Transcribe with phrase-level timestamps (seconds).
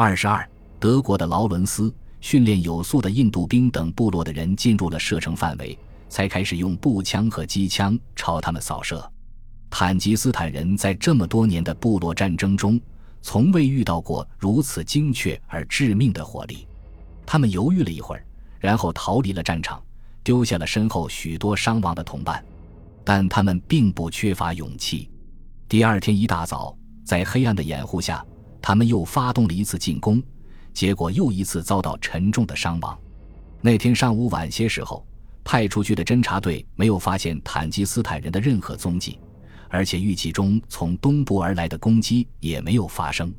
[0.00, 0.48] 二十二，
[0.78, 5.76] 德国的劳伦斯训练有素的印度兵等部落的人进入了射程范围，
[6.08, 9.04] 才开始用步枪和机枪朝他们扫射。
[9.68, 12.80] 坦吉斯坦人在这么多年的部落战争中，
[13.22, 16.68] 从未遇到过如此精确而致命的火力。
[17.26, 18.24] 他们犹豫了一会儿，
[18.60, 19.82] 然后逃离了战场，
[20.22, 22.40] 丢下了身后许多伤亡的同伴。
[23.02, 25.10] 但他们并不缺乏勇气。
[25.68, 26.72] 第二天一大早，
[27.04, 28.24] 在黑暗的掩护下，
[28.60, 30.22] 他们又发动了一次进攻，
[30.72, 32.98] 结果又一次遭到沉重的伤亡。
[33.60, 35.06] 那天上午晚些时候，
[35.44, 39.18] 派出去的侦察队没有发现坦吉斯坦人的任何踪迹。
[39.70, 43.30] 而且预计中从东部而来的攻击也没有发生。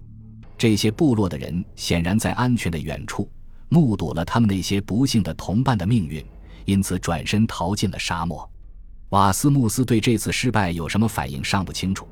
[0.60, 3.28] 这些部落的人显然在安全的远处
[3.68, 6.24] 目睹了他们那些不幸的同伴的命运，
[6.66, 8.48] 因此转身逃进了沙漠。
[9.10, 12.08] 瓦斯穆斯对这次失败有什么反应尚不清楚，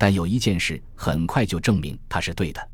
[0.00, 2.68] 但有一件事很快就证明他是对的：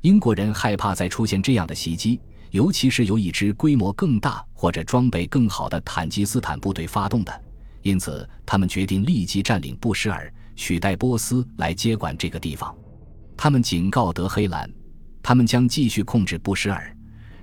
[0.00, 7.42] 英国人害怕再出现这样的袭击，尤其是由一支规模更大或者装备更好的坦吉斯坦部队发动的。
[7.82, 12.74] 因此，他们决定立即占领布什尔，取代波斯来接管这个地方。
[13.36, 14.68] 他们警告德黑兰，
[15.22, 16.92] 他们将继续控制布什尔，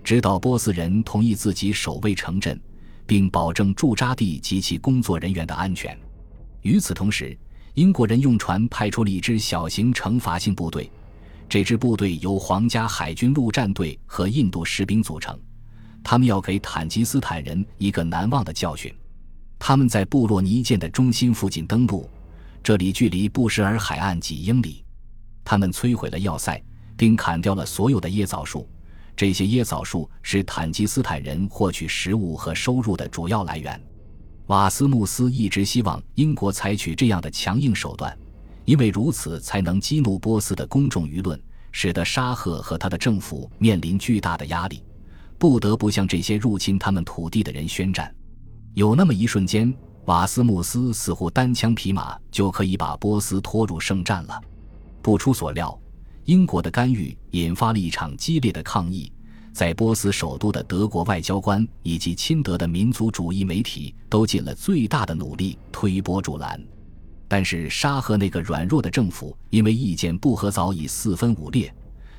[0.03, 2.59] 直到波斯人同意自己守卫城镇，
[3.05, 5.97] 并保证驻扎地及其工作人员的安全。
[6.63, 7.37] 与此同时，
[7.75, 10.91] 英国人用船派出了一支小型惩罚性部队，
[11.47, 15.39] 这支部队由皇家海军陆战队和印度士兵组成，
[16.03, 18.93] 他们要给坦吉斯坦人一个难忘的教训。
[19.57, 22.09] 他们在布洛尼舰的中心附近登陆，
[22.61, 24.83] 这里距离布什尔海岸几英里。
[25.43, 26.61] 他们摧毁了要塞，
[26.97, 28.67] 并砍掉了所有的椰枣树。
[29.15, 33.81] 这些椰枣树是坦吉斯坦人获取食物和收入的主要来源。
[34.51, 38.13] 瓦斯穆斯一直希望英国采取这样的强硬手段，
[38.65, 44.83] 因为如此才能激怒波斯的公众舆论，使得沙赫和他的政府面临巨大的压力，
[45.37, 48.13] 不得不向这些入侵他们土地的人宣战。
[48.73, 54.37] 有那么一瞬间，瓦斯穆斯似乎单枪匹马就可以把波斯拖入圣战了。
[55.01, 55.79] 不出所料，
[56.25, 59.09] 英国的干预引发了一场激烈的抗议，
[59.53, 66.61] 在波斯首都的德国外交官以及亲德的民族主义媒体都尽了最大的努力推波助澜。
[67.27, 71.73] 但是沙赫那个软弱的政府因为意见不合早已四分五裂，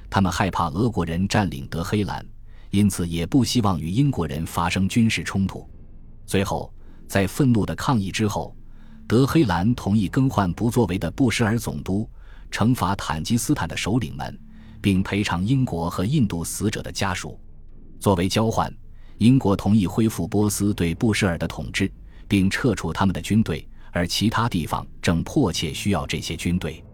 [0.08, 2.24] 他们害怕俄国人占领德黑兰，
[2.70, 5.68] 因此也不希望与英国人发生军事冲突。
[6.26, 6.72] 最后，
[7.06, 8.56] 在愤怒的抗议之后，
[9.06, 12.08] 德黑兰同意更换不作为的布什尔总督，
[12.50, 14.38] 惩罚坦吉斯坦的首领们，
[14.82, 17.40] 并赔偿英国和印度死者的家属。
[18.00, 18.70] 作为交换，
[19.18, 21.90] 英国同意恢复波斯对布什尔的统治，
[22.26, 26.84] 并撤出他们的军队，而其他地方正迫切需要这些军队。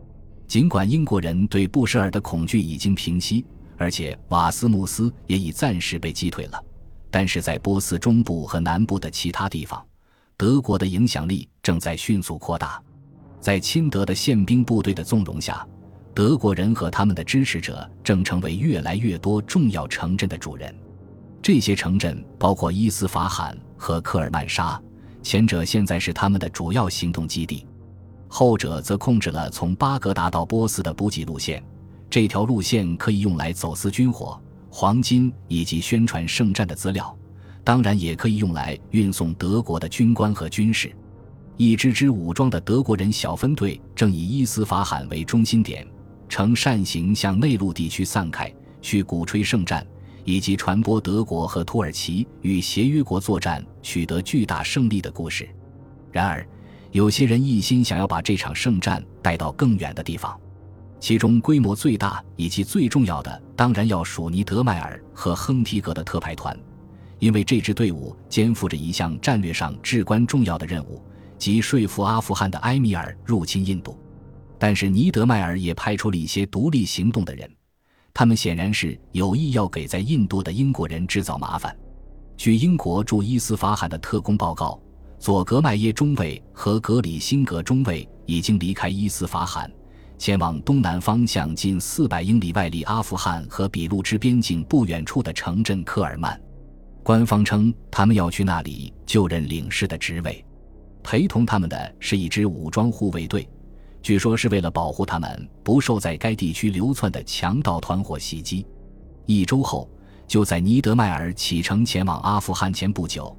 [0.47, 3.45] 尽管英国人对布什尔的恐惧已经平息，
[3.77, 6.65] 而且瓦斯穆斯也已暂时被击退了。
[7.11, 9.83] 但是在波斯中部和南部的其他地方，
[10.37, 12.83] 德国的影响力正在迅速扩大。
[13.41, 15.67] 在亲德的宪兵部队的纵容下，
[16.19, 20.75] 德国人和他们的支持者正成为越来越多重要城镇的主人。
[21.41, 24.83] 这些城镇包括伊斯法罕和科尔曼沙，
[25.23, 27.65] 前者现在是他们的主要行动基地，
[28.27, 31.63] 后者则控制了从巴格达到波斯的补给路线。
[32.11, 34.37] 这条路线可以用来走私军火。
[34.71, 37.17] 黄金以及宣传圣战的资料，
[37.63, 40.93] 当然也可以用来运送德国的军官和军士。
[41.57, 45.87] 一支支武装的德国人小分队正以伊斯法罕为中心点，
[46.29, 48.53] 呈扇形向内陆地区散开，
[48.83, 49.87] 去鼓吹圣战，
[50.25, 55.49] 以及传播德国和土耳其与协约国作战取得巨大胜利的故事。
[56.13, 56.47] 然而，
[56.93, 60.39] 有些人一心想要把这场圣战带到更远的地方。
[61.01, 66.59] 其中规模最大以及最重要的，当然要数尼德迈尔和亨提格的特派团，
[67.21, 71.01] 因为这支队伍肩负着一项战略上至关重要的任务，
[71.39, 73.97] 即说服阿富汗的埃米尔入侵印度。
[74.59, 77.49] 但是尼德迈尔也派出了一些独立行动的人，
[78.13, 81.77] 他们显然是有意要给在印度的英国人制造麻烦。
[82.37, 84.81] 据英国驻伊斯法罕的特工报告，
[85.19, 89.71] 佐格麦耶中尉和格里辛格中尉已经离开伊斯法罕。
[90.19, 96.41] 前往东南方向近四百英里外，离阿富汗和俾路支边境不远处的城镇科尔曼。
[97.05, 100.45] 官方称他们要去那里就任领事的职位。
[101.05, 103.49] 陪同他们的是一支武装护卫队，
[104.03, 108.67] 据说是为了保护他们不受在该地区流窜的强盗团伙袭击。
[109.27, 109.89] 一周后，
[110.27, 113.37] 就在尼德迈尔启程前往阿富汗前不久，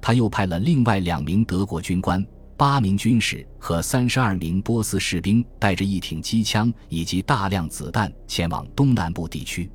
[0.00, 2.24] 他又派了另外两名德国军官。
[2.56, 9.70] 八名军士和三十二名波斯士兵带着一挺机枪以及大量子弹前往东南部地区。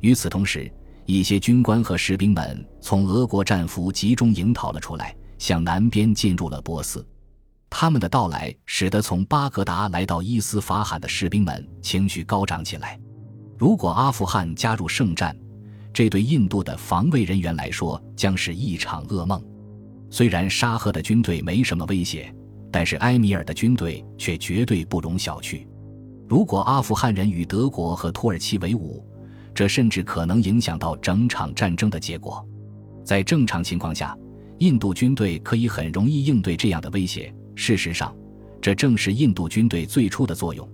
[0.00, 0.70] 与此同时，
[1.06, 7.02] 一些军官和士兵们从俄国战俘集中营逃了出来，向南边进入了波斯。
[7.70, 12.98] 他们的到来使得从巴格达来到伊斯法罕的士兵们情绪高涨起来。
[13.58, 15.36] 如果阿富汗加入圣战，
[15.92, 19.42] 这对印度的防卫人员来说将是一场噩梦。
[20.10, 22.32] 虽然沙赫的军队没什么威胁，
[22.70, 25.66] 但是埃米尔的军队却绝对不容小觑。
[26.28, 29.04] 如果阿富汗人与德国和土耳其为伍，
[29.54, 32.46] 这甚至可能影响到整场战争的结果。
[33.04, 34.16] 在正常情况下，
[34.58, 37.34] 印度军队可以很容易应对这样的威胁。
[37.60, 38.14] 事实上，
[38.62, 40.66] 这正是印度军队最初的作用。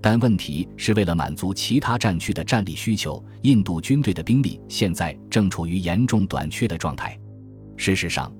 [0.00, 7.16] 但问题是，为了满足其他战区的战力需求，印度军队的兵力现在正处于严重短缺的状态。
[7.76, 8.30] 事实上，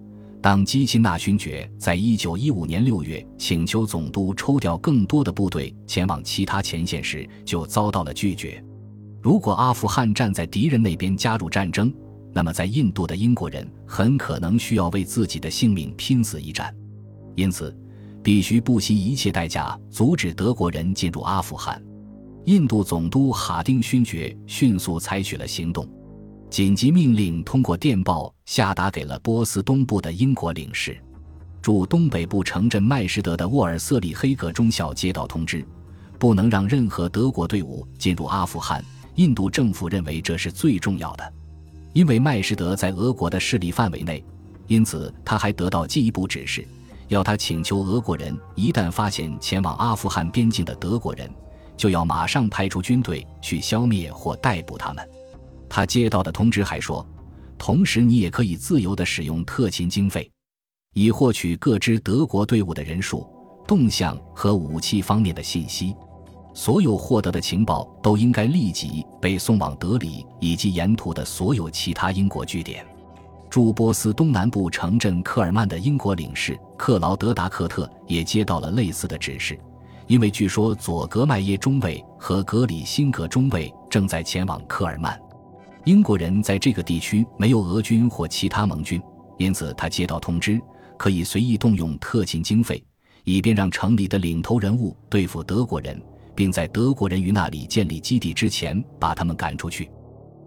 [0.42, 8.62] 当基辛纳勋爵在一九一五年六月请求总督抽调更多的部队前往其他前线时，就遭到了拒绝。
[9.22, 11.94] 如果阿富汗站在敌人那边加入战争，
[12.32, 16.74] 那么在印度的英国人很可能需要为自己的性命拼死一战。
[17.34, 17.74] 因此，
[18.22, 21.82] 必须不惜一切代价阻止德国人进入阿富汗。
[22.44, 25.88] 印度总督哈丁勋爵迅速采取了行动。
[26.50, 30.98] 紧急命令通过电报下达给了波斯东部的英国领事，
[31.62, 35.64] 驻东北部城镇麦什德的沃尔瑟里黑格中校接到通知，
[36.18, 38.84] 不能让任何德国队伍进入阿富汗。
[39.14, 41.32] 印度政府认为这是最重要的，
[41.92, 44.22] 因为麦什德在俄国的势力范围内，
[44.66, 46.66] 因此他还得到进一步指示，
[47.12, 51.30] 要他请求俄国人一旦发现前往阿富汗边境的德国人，
[51.76, 55.08] 就要马上派出军队去消灭或逮捕他们。
[55.68, 57.06] 他接到的通知还说，
[57.58, 60.30] 同时你也可以自由地使用特勤经费，
[60.94, 63.26] 以获取各支德国队伍的人数、
[63.66, 65.94] 动向和武器方面的信息。
[66.54, 72.86] 所有获得的情报都应该立即被送往德里以及沿途的所有其他英国据点。
[73.52, 79.60] 驻波斯东南部城镇科尔曼的英国领事克劳德达克特也接到了类似的指示，
[80.06, 85.20] 因为据说佐格麦耶中尉和格里辛格中尉正在前往科尔曼。
[85.84, 88.98] 英国人在这个地区没有俄军或其他盟军，
[89.36, 90.58] 因此他接到通知，
[90.96, 92.82] 可以随意动用特勤经费，
[93.24, 96.02] 以便让城里的领头人物对付德国人，
[96.34, 99.90] 并在德国人于那里建立基地之前把他们赶出去。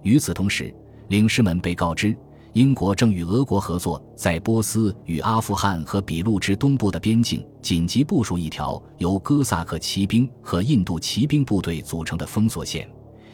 [0.01, 0.73] 与此同时，
[1.09, 2.17] 领事们被告知，
[2.55, 12.89] 英国正与俄国合作，在波斯与阿富汗和比路之东部的边境紧急部署一条由哥萨克骑兵和印度骑兵部队组成的封锁线。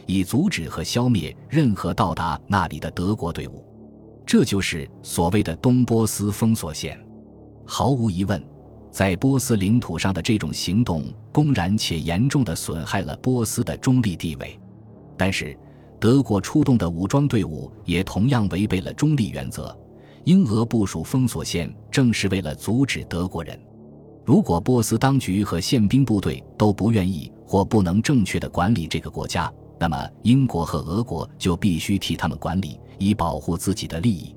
[0.06, 3.64] 以阻止和消灭任何到达那里的德国队伍，
[4.26, 6.98] 这就是所谓的东波斯封锁线。
[7.64, 8.44] 毫无疑问，
[8.90, 14.58] 在波斯领土上的这种行动公然且严重的损害了波斯的中立地位。
[15.16, 15.56] 但是，
[16.02, 19.72] 德国出动的武装队伍也同样违背了中立原则。
[20.24, 23.56] 英俄部署封锁线正是为了阻止德国人。
[24.24, 34.34] 如果波斯当局和宪兵部队都不愿意或不能正确的管理这个国家，那么，英国和俄国就必须替他们管理，以保护自己的利益。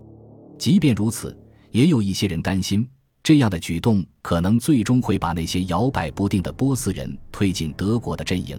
[0.60, 1.36] 即便如此，
[1.72, 2.88] 也有一些人担心，
[3.24, 8.56] 这样的举动可能最终会把那些摇摆不定的波斯人推进德国的阵营。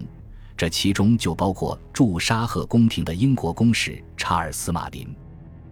[0.56, 5.06] 这其中就包括驻沙赫宫廷的英国公使查尔斯·马林。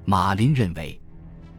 [0.04, 1.00] 马林认为，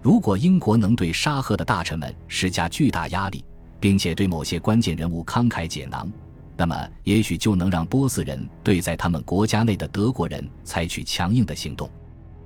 [0.02, 3.44] 如果英国能对沙赫的大臣们施加巨大压力，
[3.80, 6.08] 并且对某些关键人物慷慨解囊，
[6.56, 11.90] 那么，也许就能让波斯人对在他们国家内的德国人采取强硬的行动。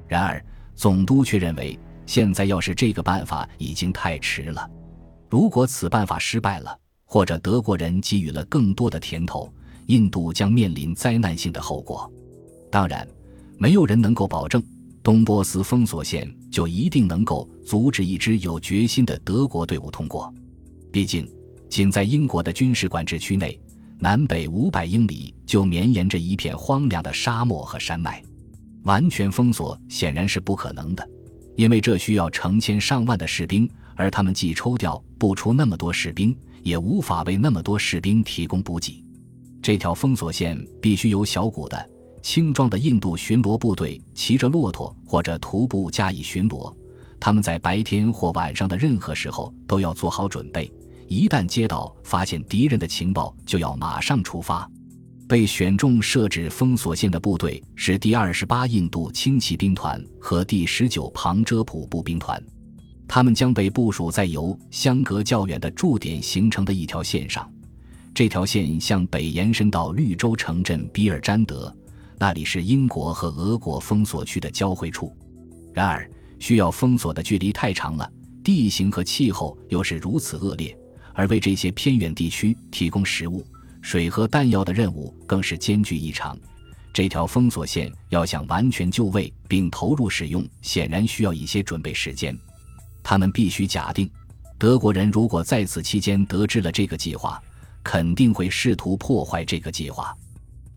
[0.07, 0.43] 然而，
[0.75, 4.69] 总督却认为，现在要是这个办法已经太迟了。
[5.29, 9.51] 如果此办法失败了，或者德国人给予了更多的甜头，
[9.89, 12.11] 印度将面临灾难性的后果。
[12.71, 13.07] 当然，
[13.57, 14.63] 没有人能够保证
[15.03, 20.31] 东波斯封锁线就一定能够阻止一支有决心的德国队伍通过。
[20.91, 21.27] 毕竟，
[21.69, 23.59] 仅在英国的军事管制区内。
[24.01, 28.23] 南北五百英里就绵延着一片荒凉的沙漠和山脉，
[28.83, 31.05] 完全封锁显然是不可能的，
[31.57, 39.03] 因为这需要成千上万的士兵，而他们既抽调不出那么多士兵，也无法为那么多士兵提供补给。
[39.61, 41.89] 这条封锁线必须由小股的、
[42.21, 46.73] 轻装的印度巡逻部队骑着骆驼或者徒步加以巡逻，
[47.19, 50.71] 他们在白天或晚上的任何时候都要做好准备。
[51.07, 54.69] 一旦接到发现敌人的情报，就要马上出发。
[55.27, 62.41] 被选中设置封锁线的部队是第二十八印度轻骑兵团和第十九旁遮普步兵团，
[63.07, 67.47] 他们将被部署在由相隔较远的驻点形成的一条线上。
[68.13, 71.73] 这条线向北延伸到绿洲城镇比尔詹德，
[72.17, 75.15] 那里是英国和俄国封锁区的交汇处。
[75.73, 78.11] 然而，需要封锁的距离太长了，
[78.43, 80.77] 地形和气候又是如此恶劣，
[81.13, 83.45] 而为这些偏远地区提供食物、
[83.81, 86.37] 水和弹药的任务更是艰巨异常。
[86.91, 92.37] 这条封锁线要想完全就位并投入使用，显然需要一些准备时间。
[93.01, 94.09] 他们必须假定，
[94.57, 97.41] 德国人如果在此期间得知了这个计划，
[97.83, 100.15] 肯定会试图破坏这个计划。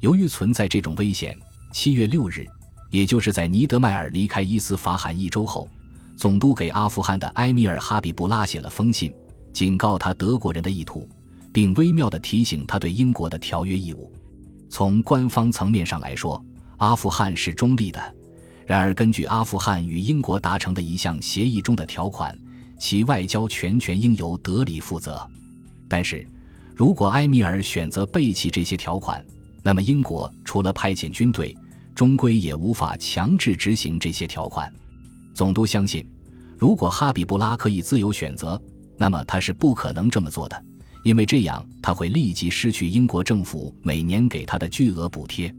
[0.00, 1.36] 由于存在这种危险，
[1.72, 2.46] 七月六日，
[2.90, 5.68] 也就是在尼德迈尔离开伊斯法罕一周后，
[6.16, 9.12] 总督给阿富汗的埃米尔哈比布拉写了封信，
[9.52, 11.08] 警告他德国人的意图，
[11.52, 14.12] 并微妙地提醒他对英国的条约义务。
[14.68, 16.42] 从官方层面上来说，
[16.78, 18.14] 阿富汗是中立的。
[18.64, 22.36] 然而，根据阿富汗与英国达成的一项协议中的条款，
[22.78, 25.28] 其外交全权应由德里负责。
[25.88, 26.26] 但是，
[26.74, 29.24] 如果埃米尔选择背弃这些条款，
[29.62, 31.56] 那么英国除了派遣军队，
[31.94, 34.72] 终归也无法强制执行这些条款。
[35.34, 36.06] 总督相信，
[36.58, 38.60] 如果哈比布拉可以自由选择，
[38.96, 40.64] 那么他是不可能这么做的。
[41.04, 45.54] 因为这样，他会立即失去英国政府每年给他的巨额补贴。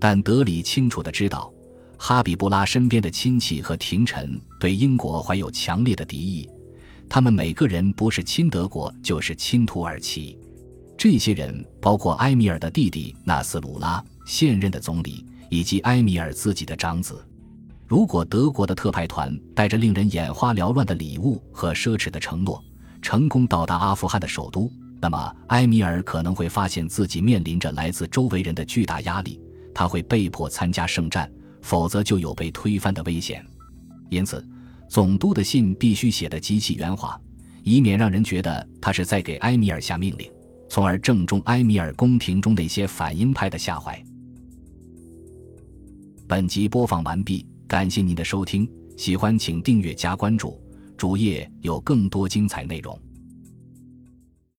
[0.00, 1.52] 但德里清楚地知道，
[1.98, 6.48] 哈比布拉身边的亲戚和廷臣对英国怀有强烈的敌意，
[7.08, 10.38] 他们每个人不是亲德国，就是亲土耳其。
[10.98, 17.24] 这些人包括埃米尔的弟弟纳斯鲁拉，现任的总理，以及埃米尔自己的长子。
[17.86, 22.60] 如果德国的特派团带着令人眼花缭乱的礼物和奢侈的承诺，
[23.00, 24.68] 成功到达阿富汗的首都，
[25.00, 29.40] 那么埃米尔可能会发现自己面临着来自周围人的巨大压力，
[29.72, 31.30] 他会被迫参加圣战，
[31.62, 33.46] 否则就有被推翻的危险。
[34.10, 34.44] 因此，
[34.88, 37.16] 总督的信必须写得极其圆滑，
[37.62, 40.28] 以免让人觉得他是在给埃米尔下命令，
[40.68, 44.00] 从而正中埃米尔宫廷中的一些反英派的下怀。
[46.26, 50.60] 本集播放完毕，感谢您的收听，喜欢请订阅加关注。
[50.96, 53.00] 主页有更多精彩内容。